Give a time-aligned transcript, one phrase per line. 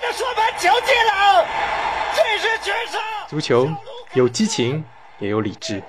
[0.00, 1.44] 的说盘球进了，
[2.14, 2.98] 这是绝杀。
[3.28, 3.68] 足球
[4.14, 4.84] 有激情，
[5.18, 5.82] 也有理智，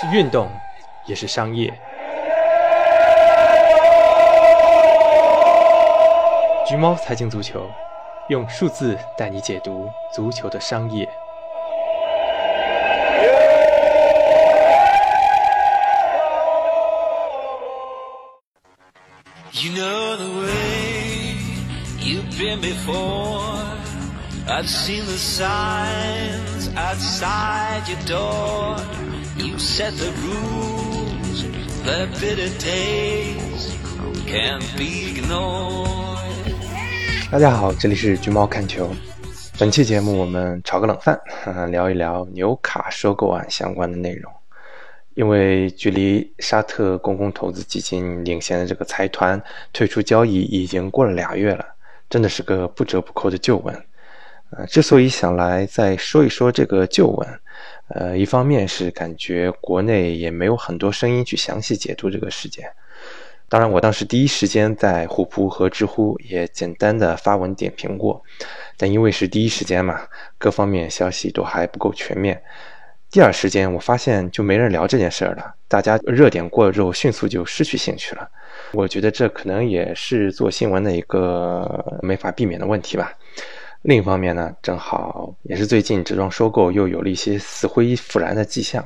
[0.00, 0.50] 是运动，
[1.06, 1.72] 也是商业。
[6.66, 7.70] 橘猫财经足球，
[8.28, 11.08] 用数字带你解读足球的商业。
[22.64, 23.60] Before.
[24.48, 28.78] I've seen the signs outside your door.
[29.36, 31.44] You set the rules,
[31.84, 33.76] the bitter taste
[34.26, 35.90] can't be ignored.
[37.30, 38.90] 大家好，这里是橘猫看球。
[39.58, 41.20] 本期节目我们炒个冷饭，
[41.70, 44.32] 聊一聊纽卡收购案相关的内容。
[45.14, 49.40] 因为距离沙特公共投资基金领衔的这个财团
[49.72, 51.64] 退出交易已经过了俩月了，
[52.08, 53.74] 真的是个不折不扣的旧闻。
[54.50, 57.40] 呃，之所以想来再说一说这个旧闻，
[57.88, 62.70] 呃，一方面是感觉国内也没有很多声音去详细解读这个事件。
[63.48, 68.22] 当然，我当时第一时间在虎扑和知乎也简单的发文点评过，
[68.76, 70.00] 但因为是第一时间嘛，
[70.38, 72.42] 各方面消息都还不够全面。
[73.10, 78.28] 第二时间，我发现就没人聊这件事儿了，大家热点过了之后，迅速就失去兴趣了。
[78.74, 83.16] 我觉得这可能也是做新闻的一个没法避免的问题吧。
[83.82, 88.84] 另一方面呢，正好也是最近这桩收购又有了一些死灰复燃的迹象。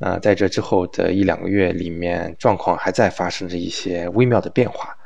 [0.00, 4.96] 呃，在这之后的一两个月里面，状况还在发生着一些微妙的变化，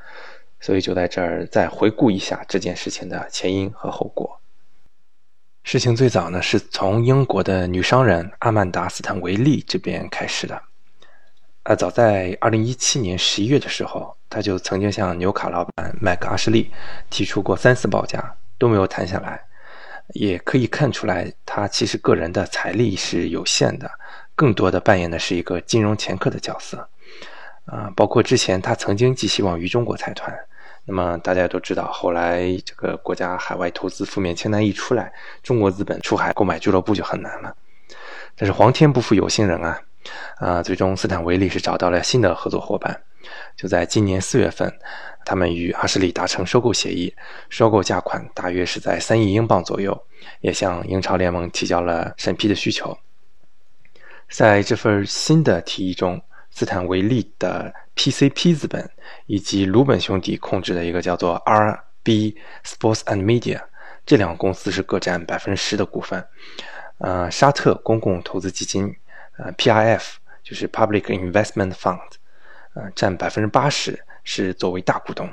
[0.61, 4.41] 所以就在这儿再回顾一下这件事情的前因和后果。
[5.65, 10.63] 事情最早呢，是从英国的女商人阿曼达·斯坦维利这边开始的。
[11.69, 16.71] 呃，早在二零一七年十一月的时候，他就曾经向纽卡老板麦克阿什利
[17.11, 19.43] 提出过三次报价，都没有谈下来。
[20.15, 23.91] 也可以看出来，他其实个人的财力是有限的，
[24.37, 26.89] 更多的扮演的是一个金融掮客的角色。
[27.65, 30.33] 啊，包括之前他曾经寄希望于中国财团。
[30.85, 35.13] 那么大家都知道，后来这个国家海外投资负面清单一出来，
[35.43, 37.53] 中国资本出海购买俱乐部就很难了。
[38.37, 39.81] 但是皇天不负有心人啊，
[40.39, 43.03] 啊，最终斯坦维利是找到了新的合作伙伴。
[43.57, 44.73] 就在今年四月份，
[45.25, 47.13] 他们与阿什利达成收购协议，
[47.49, 50.07] 收购价款大约是在三亿英镑左右，
[50.41, 52.97] 也向英超联盟提交了审批的需求。
[54.29, 58.89] 在这份新的提议中，斯坦维利的 PCP 资本
[59.27, 63.61] 以及鲁本兄弟控制的一个叫做 RB Sports and Media
[64.05, 66.25] 这两个公司是各占百分之十的股份。
[66.99, 68.95] 呃，沙特公共投资基金，
[69.39, 72.01] 呃，PIF 就是 Public Investment Fund，
[72.75, 75.29] 呃，占百分之八十，是作为大股东。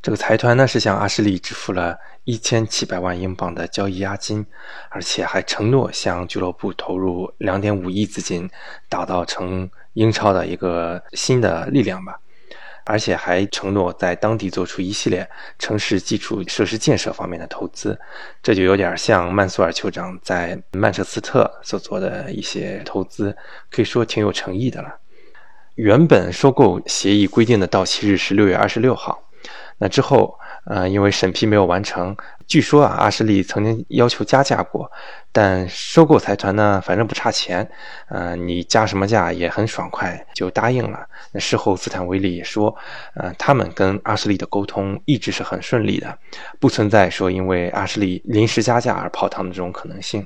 [0.00, 4.44] 这个财团呢是向阿什利支付了一千七百万英镑的交易押金，
[4.88, 8.50] 而且还承诺向俱乐部投入两点五亿资金，
[8.88, 12.18] 打造成英超的一个新的力量吧。
[12.84, 15.28] 而且还承诺在当地做出一系列
[15.58, 17.98] 城市基础设施建设方面的投资，
[18.42, 23.36] 这就有点像曼苏尔酋长在曼彻斯特所做的一些投资，
[23.70, 24.94] 可以说挺有诚意的了。
[25.76, 29.22] 原本收购协议规定的到期日是六月二十六号，
[29.78, 30.38] 那之后。
[30.64, 34.90] 呃，因为审批没有完成，据说啊，阿什利曾经要求加价过，
[35.32, 37.68] 但收购财团呢，反正不差钱，
[38.08, 41.04] 呃，你加什么价也很爽快，就答应了。
[41.32, 42.74] 那事后斯坦威利也说，
[43.14, 46.16] 呃，他们跟阿什利的沟通一直是很顺利的，
[46.60, 50.24] 不存在说因为阿什利临时加价而泡汤的这种可能性。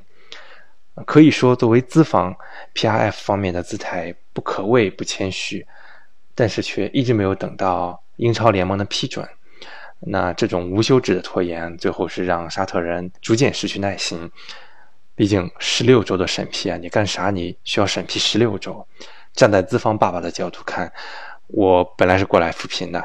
[1.04, 2.34] 可以说，作为资方
[2.74, 5.66] ，PRF 方面的姿态不可谓不谦虚，
[6.34, 9.26] 但是却一直没有等到英超联盟的批准。
[10.00, 14.30] 那这种无休止的拖延，最后是让沙特人逐渐失去耐心。
[15.14, 18.86] 毕竟十六周的审批啊，你干啥你需要审批十六周？
[19.32, 20.92] 站在资方爸爸的角度看，
[21.46, 23.02] 我本来是过来扶贫的，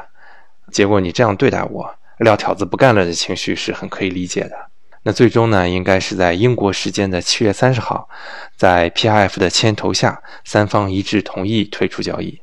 [0.70, 4.56] 结果你这样对待我，撂挑子不干了的情绪是很可以理解的。
[5.02, 8.08] 那最终呢，应该是在英国时间的七月三十号，
[8.56, 12.40] 在 PIF 的牵头下，三方一致同意退出交易。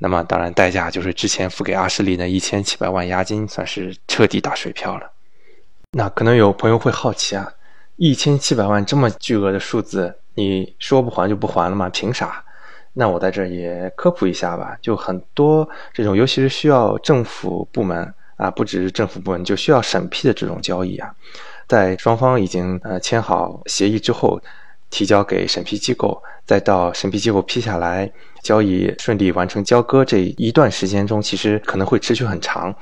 [0.00, 5.10] 那么，当然，代价就是之前付给阿什利的一千七百万押金，算是彻底打水漂了。
[5.90, 7.52] 那可能有朋友会好奇啊，
[7.96, 11.88] 一千七百万这么巨额的数字，你说不还就不还了吗？
[11.88, 12.44] 凭啥？
[12.92, 14.78] 那我在这也科普一下吧。
[14.80, 21.12] 就很多这种，尤其是需要政府部门啊，不只是政府部门，就需要审批的这种交易啊，
[21.66, 24.40] 在双方已经呃签好协议之后。
[24.90, 28.10] 提交给审批机构，再到审批机构批下来，
[28.42, 32.74] 交易顺利完成交割这一段时间中，其实可能会持续很长。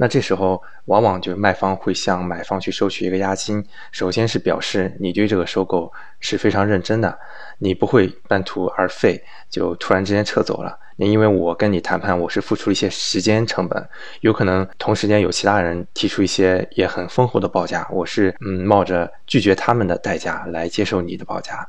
[0.00, 7.18] 那这时候往往就是卖方会向买方去收取一个押金，首先是表示你对这个收购是非常认真的，
[7.58, 10.78] 你不会半途而废就突然之间撤走了。
[11.00, 13.88] 你因为我跟你谈判，我是付出一些时间成本，
[14.20, 21.68] 有可能同时间有其他人提出一些也很丰厚的报价，我是嗯冒着拒绝他们的代价来接受你的报价，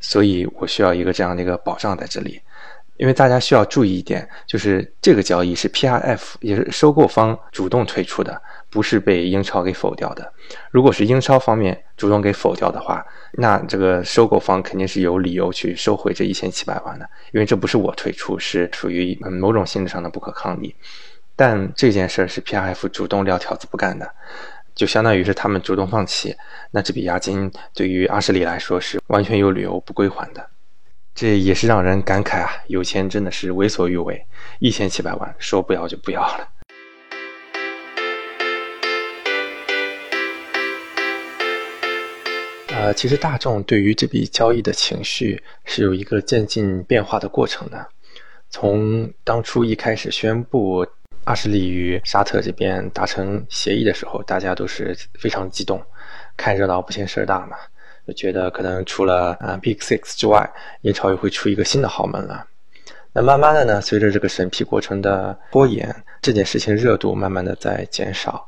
[0.00, 2.40] 所以我需要一个这样的一个保障在这里。
[2.98, 10.32] 因为大家需要注意一点，就是这个交易是 PRF 也是收购方主动退出的，不是被英超给否掉的。
[10.70, 20.74] 如果是英超方面主动给否掉的话，那这个收购方肯定是有理由去收回这一千七百万的，因为这不是我退出，是属于某种性质上的不可抗力。
[21.36, 24.10] 但这件事是 PRF 主动撂挑子不干的，
[24.74, 26.34] 就相当于是他们主动放弃，
[26.72, 30.44] 那这笔押金对于阿什利来说是完全有理由不归还的。
[31.20, 32.48] 这也是让人感慨啊！
[32.68, 34.24] 有钱真的是为所欲为，
[34.60, 36.48] 一千七百万说不要就不要了。
[42.68, 47.84] 呃，其实大众对于这笔交易的情绪是有一个渐进变化的过程的。
[48.48, 50.86] 从当初一开始宣布
[51.24, 55.82] 阿什利与沙特这边达成协议的时候，大家都是非常激动，
[56.36, 57.56] 看热闹不嫌事儿大嘛。
[58.08, 60.50] 就觉得可能除了啊 Big Six 之外，
[60.80, 62.46] 英超又会出一个新的豪门了。
[63.12, 68.46] 那慢慢的呢，随着这个审批过程的拖延，这件事情热度慢慢的在减少。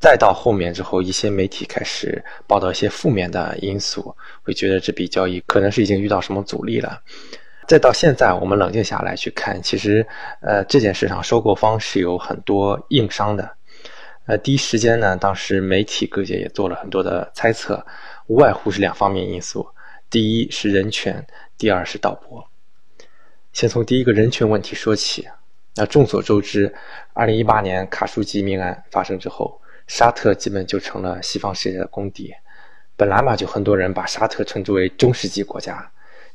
[0.00, 7.00] 再到后面之后，一些媒体开始报道一些负面的因素，会觉得这笔交易可能是已经遇到什么阻力了。
[7.68, 10.04] 再到现在，我们冷静下来去看，其实
[10.40, 13.48] 呃这件事上收购方是有很多硬伤的。
[14.26, 17.84] 呃，第一时间呢，当时媒体各界也做了很多的猜测。
[18.30, 19.68] 无外乎是两方面因素，
[20.08, 21.26] 第一是人权，
[21.58, 22.48] 第二是导播。
[23.52, 25.26] 先从第一个人权问题说起。
[25.74, 26.72] 那众所周知，
[27.12, 32.32] 二零一八年卡舒吉命案发生之后，沙特基本就成了西方世界的公敌。
[32.96, 35.90] 本来嘛，就很多人把沙特称之为中世纪国家。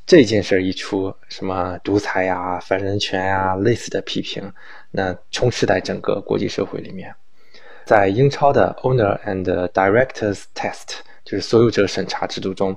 [0.06, 4.52] 这件事一出，什么独裁呀、反人权呀类似的批评，
[4.92, 7.16] 那充斥在整个国际社会里面。
[7.86, 10.98] 在英超的 Owner and Directors Test。
[11.26, 12.74] 就是所有者审查制度中，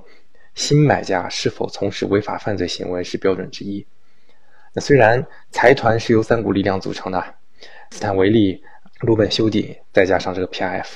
[0.55, 3.85] 新买家是否从事违法犯罪行为是标准之一。
[4.73, 7.23] 那虽然财团是由三股力量组成的，
[7.91, 8.61] 斯坦维利、
[9.01, 10.87] 鲁本修迪，再加上这个 PIF，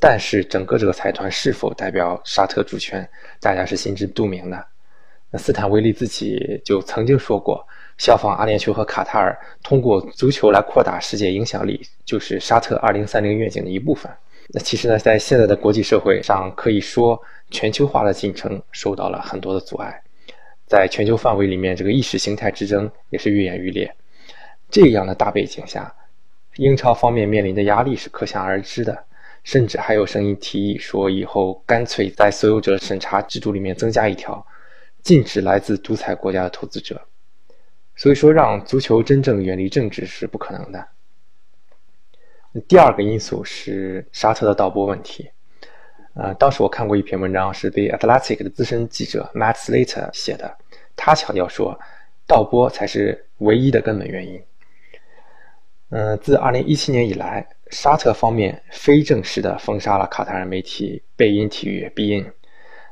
[0.00, 3.08] 但是整个这个财团是否代表沙特主权，
[3.40, 4.64] 大家是心知肚明的。
[5.32, 7.64] 那斯坦维利自己就曾经说过，
[7.98, 14.10] 效仿阿联酋和卡塔尔，通过足球来扩大世界影响力，就是沙特2030愿景的一部分。
[14.52, 17.20] 那其实呢，在现在的国际社会上，可以说
[17.50, 20.02] 全球化的进程受到了很多的阻碍，
[20.66, 23.94] 在全球范围里面，这个意识形态之争也是愈演愈烈。
[24.68, 25.94] 这样的大背景下，
[26.56, 29.04] 英超方面面临的压力是可想而知的，
[29.44, 34.44] 甚至还有声音提议说，以后干脆在所有者审查制度里面增加一条，
[35.02, 37.00] 禁止来自独裁国家的投资者。
[37.94, 40.84] 所以说，让足球真正远离政治是不可能的。
[42.68, 45.30] 第二个因素是沙特的倒播问题，
[46.14, 50.58] 呃，当时我看过一篇文章，是 The Athletic 的资深记者 Matt Slater 写的，
[50.96, 51.78] 他强调说，
[52.26, 54.42] 倒播才是唯一的根本原因。
[55.90, 62.32] 嗯，自2017年以来，沙特方面非正式的封杀了卡塔尔媒体贝因体育 （beIN），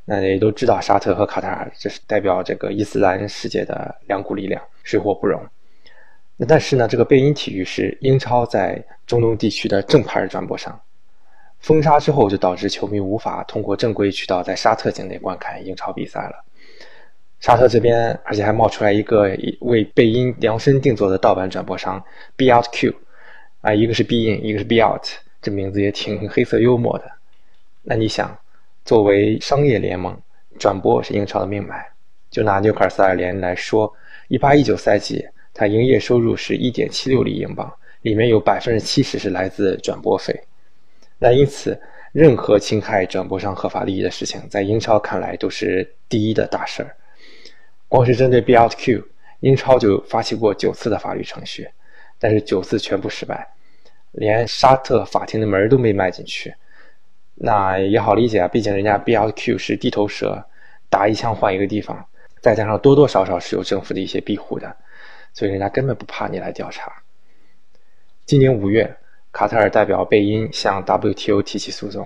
[0.04, 5.44] 那也都知道，沙特和卡塔尔这是代表这个伊斯兰世界的两股力量，水火不容。
[6.40, 10.80] 那但是呢，这个贝因体育是英超在中东地区的正牌转播商，
[11.58, 16.44] 封杀之后就导致球迷无法通过正规渠道在沙特境内观看英超比赛了。
[17.40, 22.00] 沙特这边而且还冒出来一个为贝因量身定做的盗版转播商
[22.36, 22.94] Be Out Q，
[23.60, 25.06] 啊，一个是 Be In，一个是 Be Out，
[25.42, 27.10] 这名字也挺黑色幽默的。
[27.82, 28.38] 那你想，
[28.84, 30.16] 作为商业联盟，
[30.56, 31.84] 转播是英超的命脉。
[32.30, 33.92] 就拿纽卡斯尔联来说，
[34.28, 35.26] 一八一九赛季。
[35.58, 37.68] 它营业收入是一点七六亿英镑，
[38.02, 40.32] 里面有百分之七十是来自转播费。
[41.18, 41.76] 那因此，
[42.12, 46.94] 任何侵害转播商合法利益的事情，在英超看来都是第一的大事儿。
[47.88, 49.02] 光是针对 BQ，
[49.40, 51.68] 英超就发起过九次的法律程序，
[52.20, 53.44] 但是九次全部失败，
[54.12, 56.54] 连沙特法庭的门都没迈进去。
[57.34, 60.40] 那也好理解啊，毕竟人家 BQ 是地头蛇，
[60.88, 62.06] 打一枪换一个地方，
[62.40, 64.76] 再加上多多少少是有政府的一些庇护的。
[65.38, 66.92] 所以人家根本不怕你来调查。
[68.26, 68.92] 今年五月，
[69.30, 72.04] 卡塔尔代表贝因向 WTO 提起诉讼。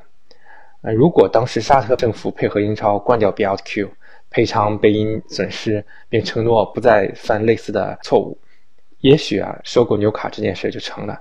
[0.82, 3.88] 呃，如果当时沙特政府配合英超关掉 B Out Q，
[4.28, 8.36] 赔偿贝因损失，并承诺不再犯类似的错误，
[9.00, 11.18] 也许啊，收购纽卡这件事就成了。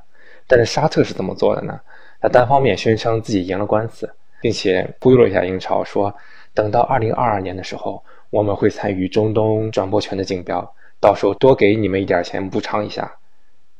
[0.48, 1.80] 但是沙特是怎么做的呢？
[2.20, 6.14] 他单方面宣称自己赢了官司，并且忽悠了一下英超，说
[6.54, 13.14] 等到二零二二年的时候，我们会参与中东转播权的竞标，到时候多给你们一点钱补偿一下。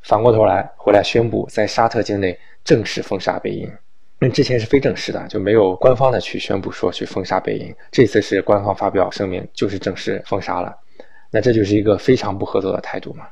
[0.02, 3.70] 反过头来回来宣布在沙特境内正式封杀贝因，
[4.18, 7.72] 那之前是非正式的，就没有官方的去宣布说去封杀贝因。
[7.92, 10.76] 这次是官方发表声明，就是正式封杀了。
[11.30, 13.28] 那这就是一个非常不合作的态度嘛。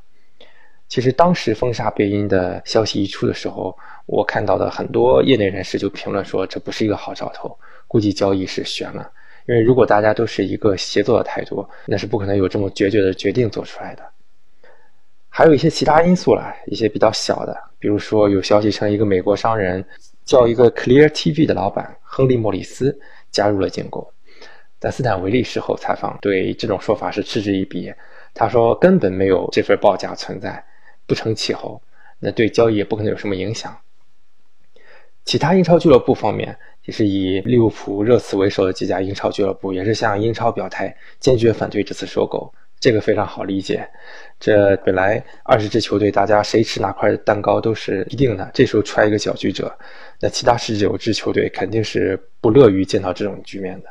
[0.88, 9.10] 其实当时封杀贝因的消息一出的时候，我看到的很多业内人士就评论说这不是一个好兆头，估计交易是悬了。
[9.50, 14.02] 因为如果大家都是一个协作的态度，那是不可能有这么决绝的决定做出来的。
[15.28, 19.84] 还有一些其他因素啦，一些比较小的，比如说有消息称一个美国商人
[20.24, 22.96] 叫一个 Clear TV 的老板亨利·莫里斯
[23.32, 24.08] 加入了进攻，
[24.78, 27.92] 但斯坦维利事后采访对这种说法是嗤之以鼻，
[28.32, 30.64] 他说根本没有这份报价存在，
[31.08, 31.82] 不成气候，
[32.20, 33.76] 那对交易也不可能有什么影响。
[35.24, 36.56] 其他英超俱乐部方面，
[36.90, 42.52] 是以利物浦、热刺为首的几家英超俱乐部也是向英超表态，坚决反对这次收购。
[42.78, 43.86] 这个非常好理解，
[44.38, 48.50] 这本来二十支球队，大家谁吃哪块蛋糕都是一定的。
[48.54, 49.70] 这时候出来一个搅局者，
[50.18, 53.88] 那其他十九支球队肯定是不乐于见到这种局面的。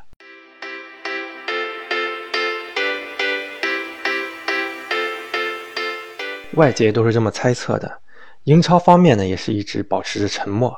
[6.55, 7.99] 外界都是这么猜测的，
[8.45, 10.75] 英超方面呢也是一直保持着沉默。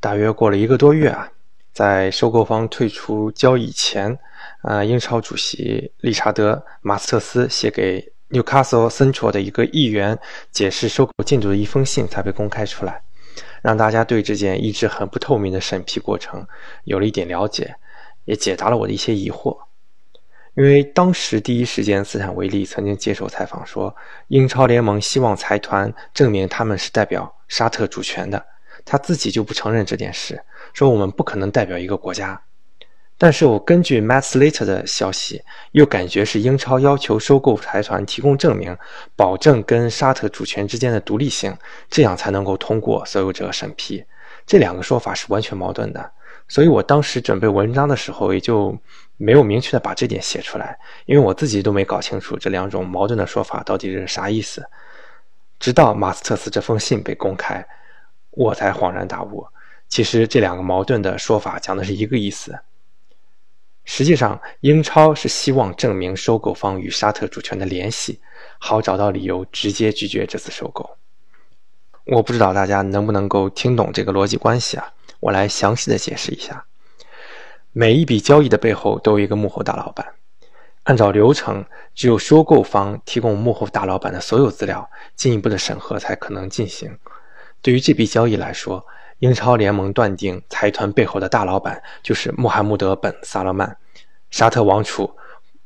[0.00, 1.30] 大约过了一个多月啊，
[1.72, 4.18] 在收购方退出交易前。
[4.62, 10.16] 啊，英超主席理查德·马斯特斯写给 Newcastle Central 的一个议员
[10.52, 13.02] 解释收购进度的一封信才被公开出来，
[13.60, 16.46] 让大家对这件一直很不透明的审批过程
[16.84, 17.74] 有了一点了解，
[18.24, 19.56] 也解答了我的一些疑惑。
[20.54, 23.94] 因为当时第一时间，斯坦维利曾经接受采访说，
[24.28, 28.44] 英超联盟希望财团证明他们是代表沙特主权的，
[28.84, 30.40] 他自己就不承认这件事，
[30.72, 32.42] 说我们不可能代表一个国家。
[33.18, 38.76] 但是我根据 m a t Slater 的消息，又感觉是英超要求收购财团提供证明，
[39.14, 41.56] 保证跟沙特主权之间的独立性，
[41.88, 44.04] 这样才能够通过所有者审批。
[44.44, 46.10] 这两个说法是完全矛盾的，
[46.48, 48.76] 所以我当时准备文章的时候，也就
[49.16, 50.76] 没有明确的把这点写出来，
[51.06, 54.66] 因为我自己都没搞清楚这两种矛盾的说法到底是啥意思。
[55.60, 57.64] 直到马斯特斯这封信被公开，
[58.32, 59.46] 我才恍然大悟，
[59.92, 62.58] 其实这两个矛盾的说法讲的是一个意思。
[63.84, 68.18] 实际上，英超是希望证明收购方与沙特主权的联系，
[68.58, 70.96] 好找到理由直接拒绝这次收购。
[72.06, 74.94] 我不知道大家能不能够听懂这个逻辑关系啊？
[75.20, 76.64] 我来详细的解释一下。
[77.72, 80.14] 每一笔交易的背后都有一个幕后大老板，
[80.84, 86.96] 按照流程，只有收购方提供幕后大老板的所有资料，进一步的审核才可能进行。
[87.60, 88.86] 对于这笔交易来说，
[89.22, 93.76] 英超联盟断定，财团背后的大老板就是穆罕默德·本·萨勒曼，
[94.32, 95.08] 沙特王储，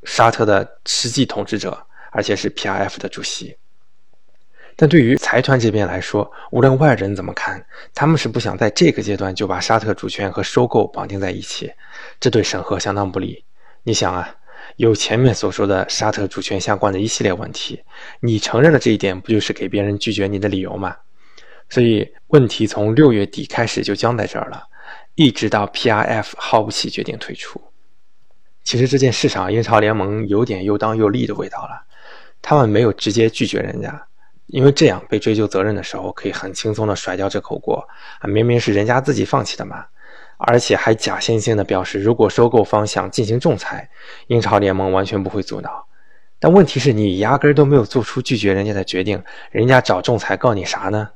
[0.02, 3.56] 沙特的实际统治者，而且是 PRF 的主席。
[4.76, 11.72] 但对于财团这边来说，无论外人怎么看，他们是不想在这个阶段就把沙特主权和收购绑定在一起，
[12.20, 13.42] 这对审核相当不利。
[13.84, 14.36] 你想啊，
[14.76, 17.82] 有前面所说的沙特主权相关的一系列问题，
[18.20, 20.94] 你承认了这一点，不就是给别人拒绝你的理由吗？
[21.68, 24.62] 所以问题从六月底开始就僵在这儿了，
[25.14, 27.60] 一直到 PRF 耗不起决定退出。
[28.64, 31.84] 其实这件事上，英超联盟有点又当又立的味道了。
[32.42, 34.06] 他们没有直接拒绝人家，
[34.46, 37.76] 因为这样被追究责任的时候可以很轻松的甩掉这口锅
[38.20, 38.28] 啊！
[38.28, 39.84] 明明是人家自己放弃的嘛，
[40.38, 43.88] 而且还假惺惺的表示，如果收购方想进行仲裁，
[44.28, 45.86] 英超联盟完全不会阻挠。
[46.38, 51.08] 但问题是你压根儿都没有做出拒绝人家的决定，人家找仲裁告你啥呢？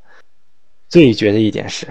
[0.91, 1.87] 最绝的一点是，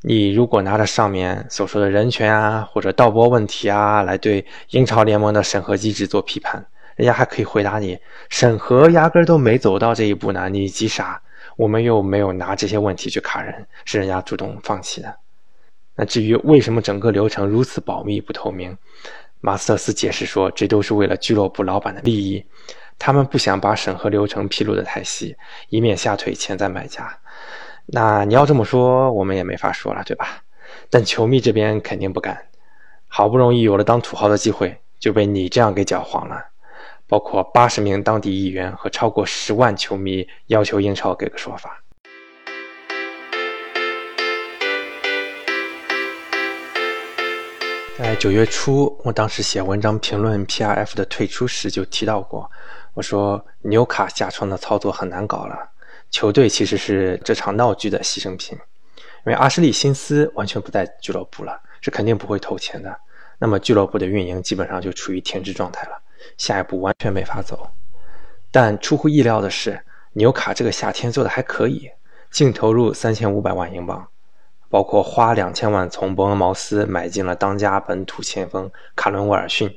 [0.00, 11.20] 你如果拿着上面所说的人权啊或者盗播问题啊来对英超联盟的审核机制做批判，人家还可以回答你：审核压根都没走到这一步呢，你急啥？
[11.56, 15.12] 我们又没有拿这些问题去卡人，是人家主动放弃的。
[15.96, 18.78] 那至于为什么整个流程如此保密不透明，
[19.40, 22.44] 马斯特斯解释说，这都是为了俱乐部老板的利益，
[23.00, 25.36] 他们不想把审核流程披露的太细，
[25.70, 27.18] 以免吓退潜在买家。
[27.86, 30.42] 那你要这么说，我们也没法说了，对吧？
[30.88, 32.46] 但球迷这边肯定不干，
[33.08, 36.42] 好不容易有了当土豪的机会，就被你这样给搅黄了。
[37.06, 41.78] 包括八十名当地议员和超过十万球迷要求英超给个说法。
[47.98, 52.50] 在九月初，我当时写文章评论 PRF 的退出时就提到过，
[52.94, 55.73] 我说纽卡下窗的操作很难搞了。
[56.14, 62.96] 球队其实是这场闹剧的牺牲品，因为阿什利辛斯完全不在俱乐部了，是肯定不会投钱的。
[63.36, 66.00] 那么俱乐部的运营基本上就处于停滞状态了，
[66.38, 67.68] 下一步完全没法走。
[68.52, 69.80] 但出乎意料的是，
[70.12, 71.90] 纽卡这个夏天做的还可以，
[72.30, 74.06] 净投入三千五百万英镑，
[74.68, 79.68] 包括花两千万从伯恩茅斯买进了当家本土前锋卡伦威尔逊，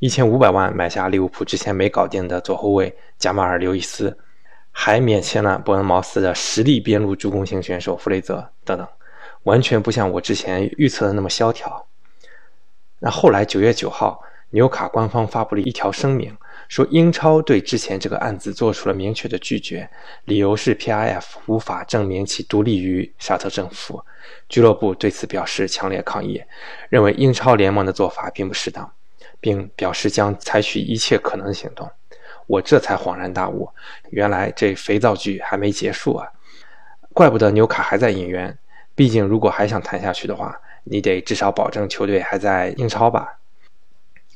[0.00, 4.18] 一千五百万买下利物浦之前没搞定的左后卫贾马尔刘易斯，
[4.70, 8.86] 还免签了伯恩茅斯的实力边路助攻型选手弗雷泽等等，
[9.42, 11.86] 完全不像我之前预测的那么萧条。
[13.00, 14.20] 那后来九月九号，
[14.50, 16.36] 纽卡官方发布了一条声明，
[16.68, 19.88] 说英超对之前这个案子做出了明确的拒绝，
[20.24, 24.02] 理由是 PIF 无法证明其独立于沙特政府。
[24.48, 26.42] 俱乐部对此表示强烈抗议，
[26.88, 28.90] 认为英超联盟的做法并不适当，
[29.40, 31.90] 并表示将采取一切可能行动。
[32.48, 33.70] 我这才恍然大悟，
[34.10, 36.26] 原来这肥皂剧还没结束啊！
[37.12, 38.58] 怪不得纽卡还在引援，
[38.96, 40.60] 毕竟如果还想谈下去的话。
[40.90, 43.40] 你得至少保证球队还在英超吧。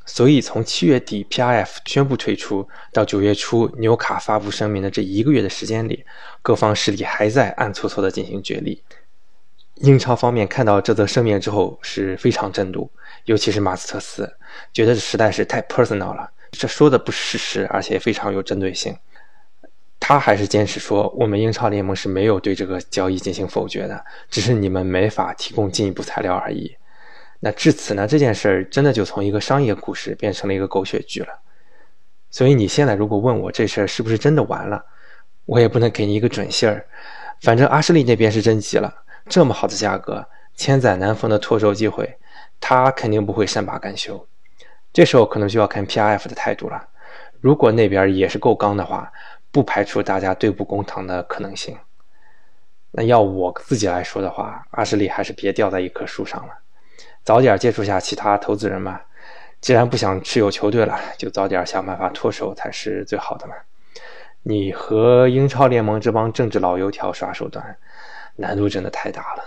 [0.04, 6.04] 所以从七月底 PIF 宣布退出到九月初纽卡发布声明的这一个月的时间里，
[6.42, 8.83] 各方势力还在暗搓搓的进行角力。
[9.76, 12.90] 英超方面看到这则声明之后是非常震怒，
[13.25, 14.31] 尤其是马斯特斯，
[14.75, 18.97] 觉得实在是太 personal 了，这说的不是事实，而且非常有针对性。
[19.99, 26.76] 他还是坚持说，我们英超联盟是没有对这个交易进行否决的，只是你们没法提供进一步材料而已。
[27.40, 31.40] 那至此呢，这件事儿真的就从一个商业故事变成了一个狗血剧了。
[32.30, 34.85] 所以你现在如果问我这事儿是不是真的完了，
[35.47, 36.87] 我也不能给你一个准信儿。
[37.40, 38.92] 反正阿什利那边是真急了，
[39.28, 42.18] 这么好的价格，千载难逢的脱手机会，
[42.61, 44.26] 他肯定不会善罢甘休。
[44.92, 46.88] 这时候可能就要看 PIF 的态度了。
[47.40, 49.12] 如果那边也是够刚的话。
[49.54, 51.76] 不排除大家对簿公堂的可能性。
[52.92, 56.54] 那要我自己来说的话，阿什利还是别吊在一棵树上了，
[57.22, 59.04] 早点接触下其他投资人吧。
[59.61, 63.55] 既然不想持有球队了，就早点想办法脱手才是最好的嘛。
[64.42, 67.76] 你和英超联盟这帮政治老油条耍手段，
[68.37, 69.44] 难度真的太大了。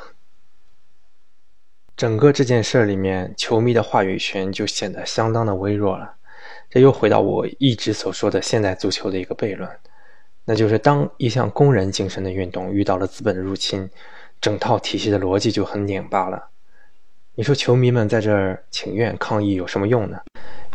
[1.97, 6.15] 整个这件事里面，球迷的话语权就显得相当的微弱了。
[6.69, 9.69] 这又回到我一直所说的现代足球的一个悖论。
[10.43, 13.89] 那就是当一项工人精神的运动遇到了资本的入侵，
[14.41, 16.49] 整套体系的逻辑就很拧巴了。
[17.35, 20.19] 你说球迷们在这儿请愿抗议有什么用呢？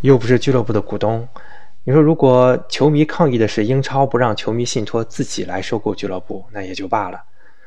[0.00, 1.28] 又不是俱乐部的股东。
[1.85, 7.22] 你说如果球迷抗议的是英超不让球迷信托自己来收购俱乐部，那也就罢了。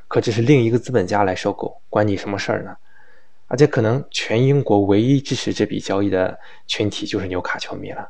[0.08, 2.76] 可这是另一个资本家来收购，关你什么事儿呢？
[3.54, 6.36] 而且可能全英国唯一支持这笔交易的
[6.66, 8.10] 群体就是纽卡球迷了。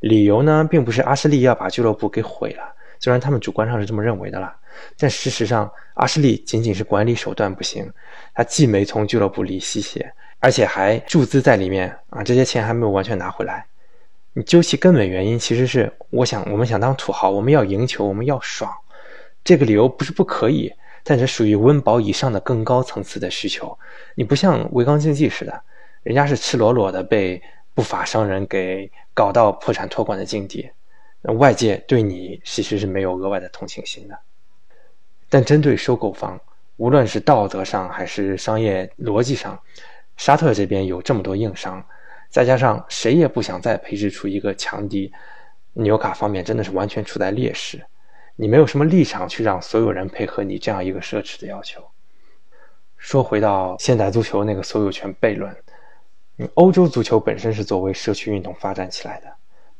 [0.00, 2.62] 理由呢，并不是阿什利要把俱乐部给毁了。
[3.00, 4.54] 虽然他们主观上是这么认为的啦，
[4.98, 7.90] 但事实上，阿什利仅仅是管理手段不行，
[8.34, 13.64] 他既没从俱乐部里吸血，而且还注资在里面啊，这些钱还没有完全拿回来。
[14.34, 18.70] 你究其根本原因，其实是我想，我们想当土豪，我们要赢球，我们要爽。
[19.42, 20.70] 这个理由不是不可以，
[21.04, 23.78] 但这属于温饱以上的更高层次的需求。
[24.14, 25.62] 你不像维刚竞技似的，
[26.02, 27.42] 人家是赤裸裸的被
[27.74, 30.70] 不法商人给搞到破产托管的境地。
[31.20, 34.18] 那外界对你其实是没有额外的同情心的，
[35.28, 36.40] 但针对收购方，
[36.78, 39.56] 无论是道德上还是商业逻辑上，
[40.16, 41.84] 沙特这边有这么多硬伤，
[42.28, 45.12] 再加上谁也不想再培植出一个强敌，
[45.74, 47.80] 纽卡方面真的是完全处在劣势，
[48.36, 51.82] 你没有什么立场去让所有人配合你这样一个奢侈的要求。
[52.96, 55.54] 说回到现代足球那个所有权悖论，
[56.54, 59.26] 欧洲足球本身是作为社区运动发展起来的，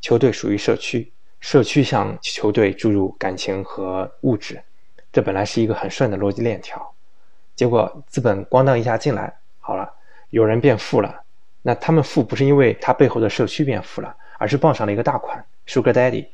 [0.01, 1.13] 球队属于社区。
[1.41, 4.63] 社区向球队注入感情和物质，
[5.13, 6.95] 这本来是一个很顺的逻辑链条。
[7.57, 9.93] 结果资本咣当一下进来，好了，
[10.31, 11.23] 有人变富了。
[11.63, 16.27] 那他们富不是因为他背后的社区变富了，而是傍上了一个大款 Sugar Daddy。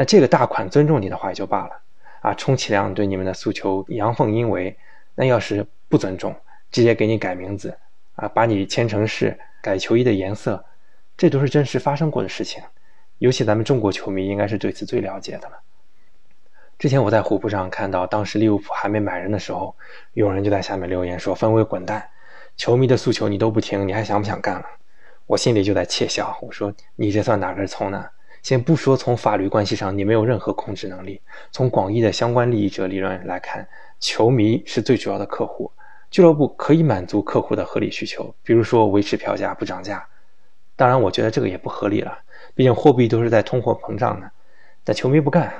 [0.00, 1.78] 那这个大款尊重你的话也就罢了
[2.22, 4.74] 啊，充其量对你们的诉求阳奉阴违。
[5.14, 6.34] 那要是不尊重，
[6.70, 7.76] 直接给你改名字
[8.14, 10.64] 啊，把你签成是改球衣的颜色，
[11.18, 12.62] 这都是真实发生过的事情。
[13.18, 15.60] 尤其咱们中国球迷应该是对此最了解的了。
[16.78, 19.76] 之前我在虎扑上看到，当时利物浦还没买人的时候，
[20.14, 22.08] 有人就在下面留言说：“分为滚蛋，
[22.56, 24.64] 球迷的诉求你都不听，你还想不想干了？”
[25.28, 28.08] 我心里就在窃笑，我说：“你这算哪根葱呢？
[28.42, 33.66] 先不说从法律关系上你没有任何控制能力，从广义的相关利益者理论来看，
[33.98, 35.70] 球迷是最主要的客户，
[36.10, 40.06] 俱乐部可以满足客户的合理需求，比如说维持票价不涨价。
[40.74, 42.18] 当然，我觉得这个也不合理了。”
[42.54, 44.30] 毕竟货币都是在通货膨胀的，
[44.82, 45.52] 但球迷不干。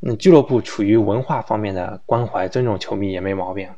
[0.00, 3.68] 那俱乐部处于文化方面的关怀、尊重球迷也没毛病。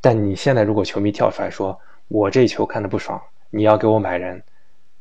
[0.00, 1.78] 但你现在如果球迷跳出来说，
[2.08, 4.42] 我这球看的不爽，你要给我买人，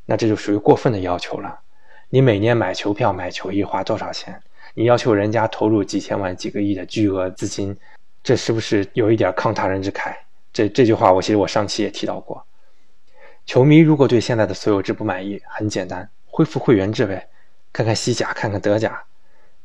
[0.06, 1.60] 那这就属于过分的要求了。
[2.13, 4.39] 你每年买球票、买球衣花多少钱？
[4.76, 7.76] 你要求人家投入几千万、几个亿的巨额资金，
[8.21, 10.13] 这是不是有一点慷他人之慨？
[10.54, 12.45] 这这句话，我其实我上期也提到过。
[13.47, 17.28] 球迷如果对现在的所有制不满意，很简单，恢复会员制呗。
[17.71, 19.02] 看看西甲，看看德甲，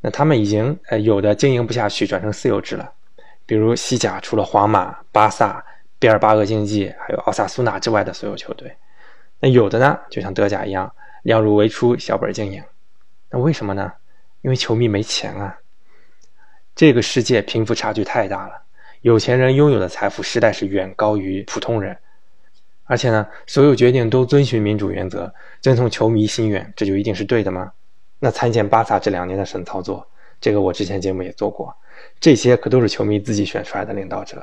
[0.00, 2.90] 那他们已经呃有的经营不下去，转成私有制了。
[3.44, 5.62] 比如西甲，除了皇马、巴萨、
[5.98, 8.74] 毕尔巴鄂竞技，还有奥萨苏纳之外的所有球队，
[9.38, 10.90] 那有的呢，就像德甲一样，
[11.22, 12.62] 量入为出，小本经营。
[13.30, 13.92] 那为什么呢？
[14.42, 15.58] 因为球迷没钱啊。
[16.74, 18.54] 这个世界贫富差距太大了，
[19.00, 21.96] 有钱人拥有的财富实在是远高于普通人。
[22.84, 27.72] 而且呢，所有决定都遵循民主原则，遵从球迷心愿，这就一定是对的吗？
[28.18, 30.06] 那参见巴萨这两年的神操作，
[30.40, 31.76] 这个我之前节目也做过，
[32.18, 34.42] 这些可都是球迷自己选出来的领导者。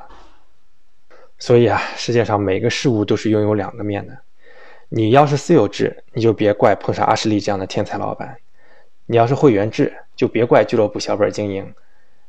[1.40, 4.18] 所以啊，世界上每个事物都是拥有两个面的。
[4.90, 8.36] 你要是私有制，你就别怪碰上阿什利这样的天才老板；
[9.08, 11.74] 你要是会员制，就别怪俱乐部小本经营。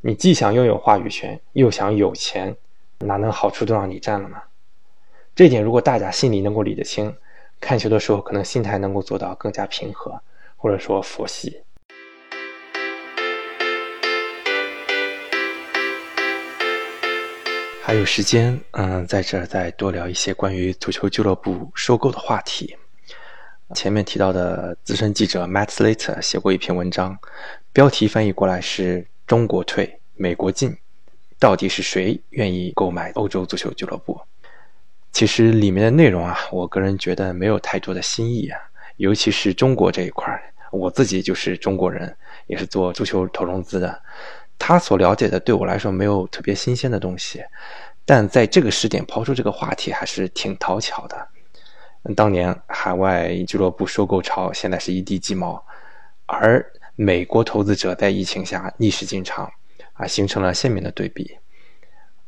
[0.00, 2.56] 你既想拥有话语权，又想有钱，
[2.98, 4.42] 哪能好处都让你占了吗？
[5.34, 7.14] 这点如果大家心里能够理得清，
[7.60, 10.20] 看球的时候可能心态能够做到更加平和，
[10.56, 11.62] 或者说佛系。
[17.86, 22.76] 还有时间，嗯，在这儿再多聊一些关于足球俱乐部收购的话题。
[23.76, 27.16] 前面提到的资深记者 Matt Slater 写过一篇文章，
[27.72, 30.76] 标题翻译过来是“中国退，美国进，
[31.38, 34.20] 到底是谁愿意购买欧洲足球俱乐部？”
[35.14, 38.58] 其实里面的内容啊，我个人觉得没有太多的新意啊，
[38.96, 42.16] 尤其是中国这一块儿，我自己就是中国人，
[42.48, 44.02] 也是做足球投融资的，
[44.58, 47.44] 他所了解的对我来说没有特别新鲜的东西，
[48.04, 51.28] 但在这个时点抛出这个话题还是挺讨巧的。
[52.14, 55.60] 当年海外俱乐部收购潮现在是一地鸡毛，
[56.26, 56.64] 而
[56.94, 59.50] 美国投资者在疫情下逆势进场，
[59.94, 61.36] 啊，形成了鲜明的对比。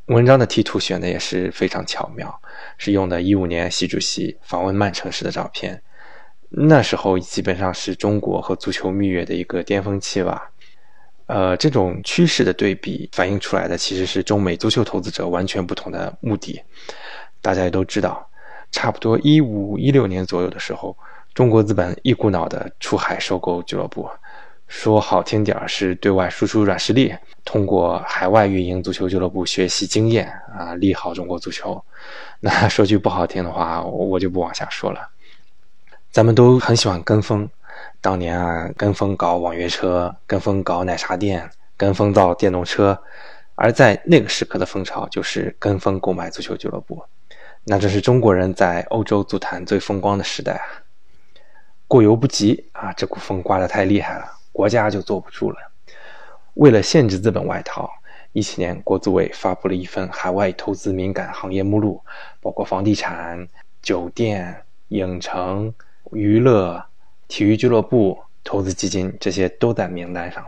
[0.06, 2.40] 文章的题图选的也是非常巧妙，
[2.76, 5.80] 是用的一五年习主席访问曼城时的照片，
[6.48, 10.50] 那时候基本上是中国和足球蜜月的一个巅峰期吧。
[11.28, 16.60] 呃，这种趋势的对比反映出来的其实是中美足球投资者完全不同的目的。
[17.40, 18.26] 大家也都知道，
[18.72, 20.96] 差不多一五一六年左右的时候，
[21.34, 24.08] 中国资本一股脑的出海收购俱乐部。
[24.66, 31.82] 说好听点儿是对外输出软实力，通过海外运营足球俱乐部学习经验啊，利好中国足球。
[32.40, 35.08] 那说句不好听的话，我就不往下说了。
[36.10, 37.48] 咱们都很喜欢跟风，
[38.00, 43.00] 当年啊，跟风搞网约车，跟风搞奶茶店，跟风造电动车，
[43.54, 47.02] 而在那个时刻的风潮就是跟风购买足球俱乐部。
[47.64, 50.64] 那这是中国人在欧洲足坛最风光的时代啊。
[51.86, 54.26] 过犹不及啊，这股风刮得太厉害了。
[54.52, 55.56] 国家就坐不住了。
[56.54, 57.88] 为了限制资本外逃，
[58.32, 62.02] 一七年国资委发布了一份海外投资敏感行业目录，
[62.40, 63.46] 包括房地产、
[63.80, 65.72] 酒店、影城、
[66.10, 66.84] 娱乐、
[67.28, 70.44] 体育俱乐部、投资基金，这些都在名单上。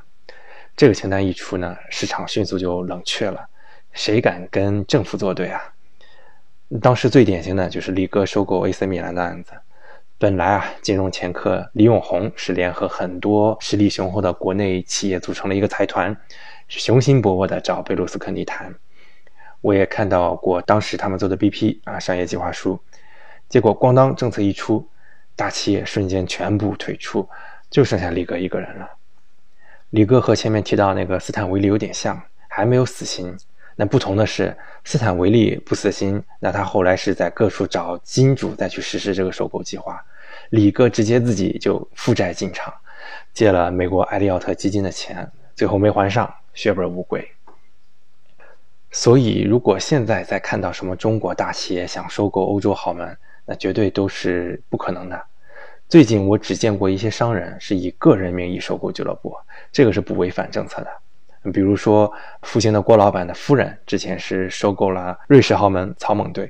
[0.76, 3.48] 这个清单一出呢，市场迅速就冷却了。
[3.92, 5.60] 谁敢跟政府作对啊？
[6.80, 9.52] 当时最典型的就是力哥收购 AC 米兰的案子。
[10.16, 16.16] 本来啊，金融掮客李永红是联合很多实力雄厚的国内企业组成了一个财团，
[16.68, 18.74] 雄心勃勃的找贝卢斯科尼谈。
[19.60, 22.78] 我也看到过当时他们做的 BP 啊商业计划书，
[23.48, 24.88] 结果咣当政策一出，
[25.36, 27.28] 大企业瞬间全部退出，
[27.70, 28.88] 就剩下李哥一个人了。
[29.90, 33.36] 李哥和前面提到那个斯坦维利有点像，还没有死心。
[33.76, 40.04] 那不同的是，斯坦维利不死心，那他后来是在各处找金主再去实施这个收购计划。
[40.50, 42.72] 李哥直接自己就负债进场，
[43.32, 47.26] 借了美国艾利奥特基金的钱，最后没还上，血本无归。
[48.92, 53.16] 所以，如果现在再看到什么中国大企业想收购欧洲豪门，
[53.50, 55.20] 那绝对都是不可能的。
[55.88, 59.34] 最近我只见过一些商人是以个人名义收购俱乐部，
[59.72, 61.50] 这个是不违反政策的。
[61.50, 66.48] 比如说，复兴的郭老板的夫人之前是收购了瑞士豪门草蜢队。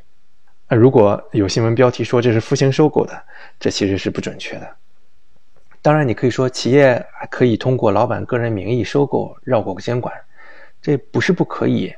[0.68, 3.18] 那如果有新闻标题说这是复兴收购的，
[3.58, 4.70] 这其实是不准确的。
[5.80, 10.14] 当然，你可以说企业可以通过老板个人名义收购，绕过监管，
[10.82, 11.94] 这不是不可以。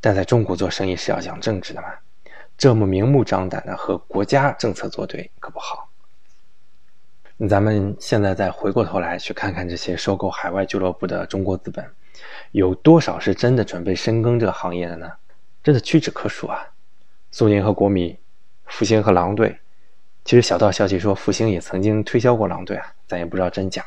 [0.00, 1.88] 但在中国做生意是要讲政治的嘛，
[2.58, 5.88] 这么明目张胆的和国家政策作对可不好。
[7.36, 11.84] 那咱们现在再回过头来去看看这些收购海外俱乐部的中国资本。
[12.52, 15.12] 有多少是真的准备深耕这个行业的呢？
[15.62, 16.66] 真的屈指可数啊！
[17.30, 18.16] 苏宁和国米、
[18.64, 19.58] 复兴和狼队。
[20.24, 23.84] 其实小道消息说，复兴也曾经推销过狼队啊，咱也不知道真假。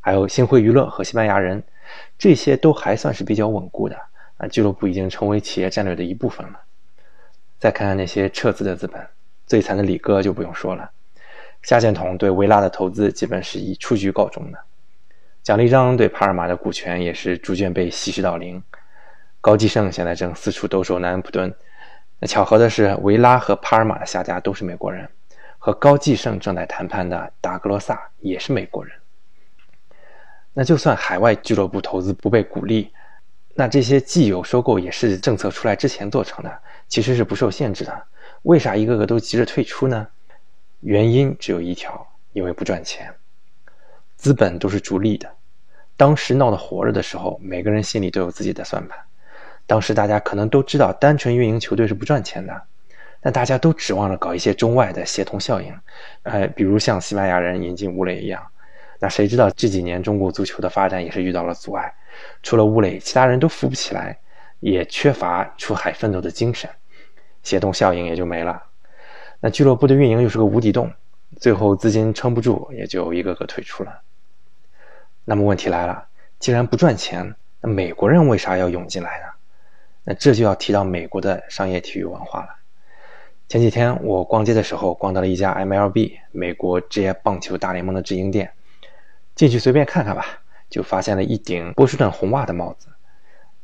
[0.00, 1.60] 还有星辉娱乐和西班牙人，
[2.16, 3.98] 这些都还算是比较稳固的
[4.36, 4.46] 啊。
[4.46, 6.60] 俱乐部已经成为企业战略的一部分了。
[7.58, 9.04] 再看看那些撤资的资本，
[9.46, 10.90] 最惨的李哥就不用说了。
[11.62, 14.58] 夏建统对维拉的投资基本是以出局告终的。
[15.42, 18.62] 蒋立章对帕尔马的股权也是逐渐被稀释到零。
[19.40, 21.52] 高继胜现在正四处兜售南安普敦。
[22.20, 25.08] 那巧合的是，维拉和帕尔马的下家都是美国人。
[25.58, 28.94] 和高继胜正在谈判的达格罗萨也是美国人。
[30.52, 32.92] 那就算海外俱乐部投资不被鼓励，
[33.54, 38.02] 那这些既有收购也是政策出来之前做成的，其实是不受限制的。
[38.42, 40.06] 为啥一个个都急着退出呢？
[40.80, 43.14] 原因只有一条，因为不赚钱。
[44.16, 45.30] 资本都是逐利的。
[45.96, 48.98] 当时闹得火热的时候，每个人心里都有自己的算盘。
[49.66, 52.62] 当时大家可能都知道，单纯运营球队是不赚钱的。
[53.20, 55.76] 但大家都指望着搞一些中外的协同效应，
[56.22, 58.40] 哎，比如像西班牙人引进乌磊一样。
[59.00, 61.92] 那谁知道这几年中国足球的发展也是遇到了阻碍，
[62.44, 64.16] 除了乌磊，其他人都扶不起来，
[64.60, 66.68] 也缺乏出海奋斗的精神，
[67.42, 68.62] 协同效应也就没了。
[69.40, 70.92] 那俱乐部的运营又是个无底洞，
[71.36, 74.00] 最后资金撑不住，也就一个个退出了。
[75.24, 79.26] 那么问题来了，既然不赚钱，那美国人为啥要涌进来呢？
[80.04, 82.48] 那这就要提到美国的商业体育文化了。
[83.46, 88.50] 前几天我逛街的时候，逛到了一家 MLB 美国职业棒球大联盟的直营店，
[89.34, 92.88] 进去随便看看吧，就发现了一顶波士顿红袜的帽子。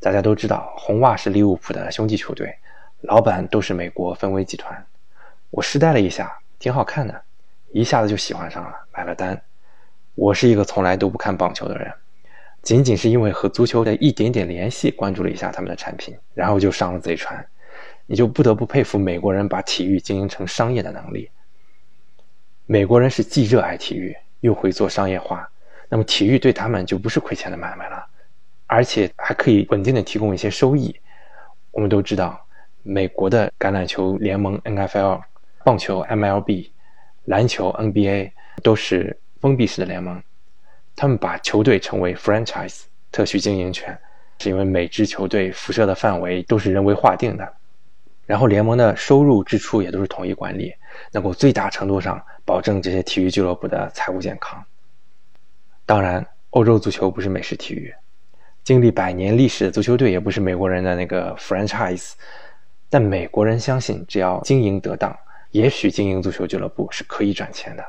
[0.05, 2.55] 大家都知道，红袜是利物浦的兄弟球队，
[3.01, 4.85] 老板都是美国分威集团。
[5.49, 7.23] 我试戴了一下，挺好看的，
[7.71, 9.41] 一下子就喜欢上了，买了单。
[10.13, 11.91] 我是一个从来都不看棒球的人，
[12.61, 17.43] 仅仅是因为和足球的一点点联系，关注了一下他们的产品，然后就上了贼船。
[18.05, 21.31] 你就不得不佩服美国人把体育经营成商业的能力。
[22.67, 25.49] 美国人是既热爱体育又会做商业化，
[25.89, 28.05] 那么体育对他们就不是亏钱的买卖了，
[28.67, 30.95] 而且还可以稳定的提供一些收益。
[31.71, 32.45] 我们都知道，
[32.83, 35.21] 美国的橄榄球联盟 NFL、
[35.63, 36.69] 棒球 MLB、
[37.25, 38.31] 篮球 NBA
[38.63, 40.21] 都是封闭式的联盟，
[40.95, 43.97] 他们把球队称为 franchise 特许经营权，
[44.39, 47.53] 是因为每支球队辐射的范围都是人为划定的。
[48.25, 50.73] 然后联盟的收入支出也都是统一管理，
[51.11, 54.63] 能够最大程度上保证这些体育俱乐部的财务健康。
[55.85, 57.93] 当然，欧洲足球不是美式体育，
[58.65, 62.11] 经历百年历史的足球队也不是美国人的那个 franchise。
[62.89, 65.17] 但美国人相信，只要经营得当，
[65.51, 67.85] 也许经营足球俱乐部是可以赚钱的。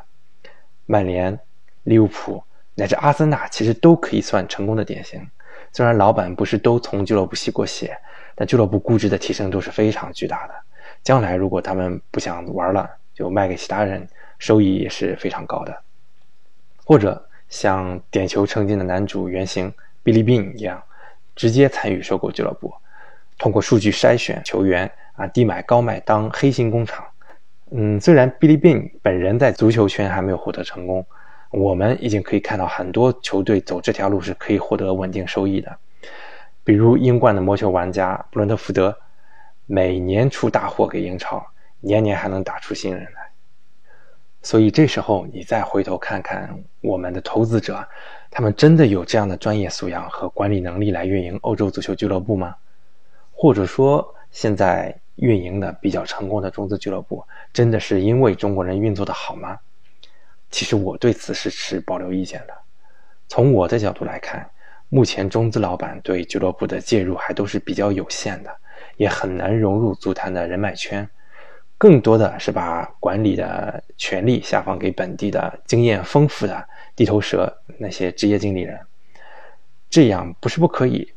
[0.84, 1.36] 曼联、
[1.82, 2.40] 利物浦
[2.76, 5.26] 乃至阿森纳其实都可以算成功的典型，
[5.72, 7.98] 虽然老板不是都从俱乐部吸过血。
[8.38, 10.52] 但俱乐部估值的提升都是非常巨大的。
[11.02, 14.06] 将来如果他们不想玩了，就卖给其他人，
[14.38, 15.74] 收益也是非常高的。
[16.84, 19.72] 或者像点球成金的男主原型
[20.06, 20.80] 比利宾一样，
[21.34, 22.72] 直接参与收购俱乐部，
[23.38, 27.04] 通过数据筛选球员啊，低买高卖当黑心工厂。
[27.72, 31.04] 嗯，虽然比利宾本人在足球圈还没有获得成功，
[31.50, 35.76] 我们已经可以看到很多球队走这条路是可以获得稳定收益的。
[36.62, 38.96] 比如英冠的魔球玩家布伦特福德，
[39.66, 41.44] 每年出大货给英超，
[41.80, 43.25] 年年还能打出新人来。
[44.46, 46.48] 所以这时候你再回头看看
[46.80, 47.84] 我们的投资者，
[48.30, 52.54] 他们真的有这样的专业素养和管理能力来运营欧洲足球俱乐部吗？
[53.32, 59.58] 或者说，现在运营的比较成功的中资俱乐部，真的是因为中国人运作的好吗？
[60.52, 62.54] 其实我对此是持保留意见的。
[63.26, 64.48] 从我的角度来看。
[64.88, 68.56] 目前中资老板对俱乐部的介入还都是比较有限的，
[68.96, 71.10] 也很难融入足坛的人脉圈，
[71.78, 78.80] 更多的是把管理的权力下放给本地的经验丰富的地头蛇那些职业经理人。
[79.90, 81.12] 这样不是不可以，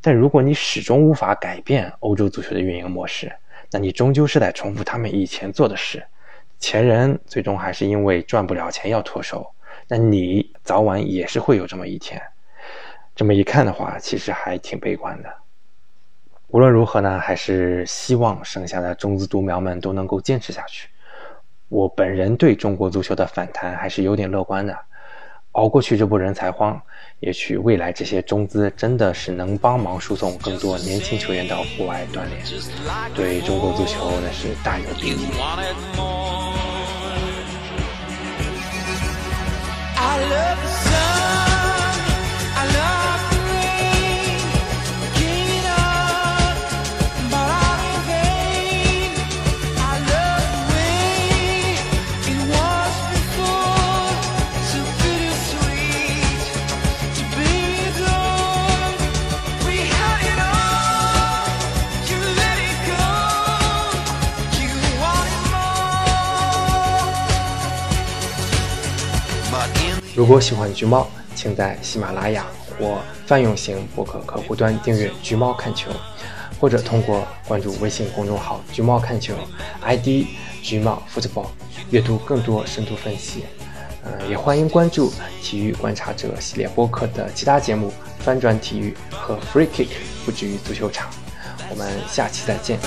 [0.00, 3.32] 但如果你始终无法改变欧洲足球的运营模式，
[3.70, 6.04] 那你终究是在重复他们以前做的事。
[6.58, 9.52] 前人最终还是因为赚不了钱要脱手，
[9.88, 12.22] 那你早晚也是会有这么一天。
[13.14, 15.43] 这么一看的话，其实还挺悲观的。
[16.54, 20.88] 无论如何呢，还是希望剩下的中资独苗们都能够坚持下去。
[21.68, 24.78] 我本人对中国足球的反弹还是有点乐观的。
[25.50, 26.80] 熬过去这波人才荒，
[27.18, 32.40] 也许未来这些中资真的是能帮忙输送更多年轻球员到国外锻炼，
[33.16, 36.63] 对中国足球那是大有裨益。
[70.24, 72.46] 如果喜欢橘猫，请在喜马拉雅
[72.78, 75.90] 或泛用型博客客户端订阅“橘猫看球”，
[76.58, 79.34] 或者通过关注微信公众号“橘猫看球
[79.84, 80.24] ”，ID“
[80.62, 81.48] 橘猫 football”，
[81.90, 83.44] 阅读更多深度分析。
[84.02, 85.12] 呃，也欢迎关注
[85.44, 87.88] “体育观察者”系列播客的其他节目
[88.24, 89.88] 《翻转体育》和《Free Kick》，
[90.24, 91.10] 不止于足球场。
[91.68, 92.78] 我们下期再见。